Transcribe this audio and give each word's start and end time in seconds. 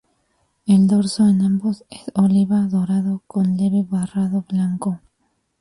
El 0.65 0.87
dorso 0.87 1.27
en 1.29 1.43
ambos 1.43 1.85
es 1.91 2.09
oliva-dorado, 2.15 3.21
con 3.27 3.55
leve 3.55 3.85
barrado 3.87 4.43
blanco. 4.49 4.99